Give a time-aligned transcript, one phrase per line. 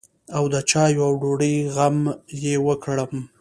[0.37, 1.97] او د چايو او ډوډۍ غم
[2.43, 3.13] يې وکړم.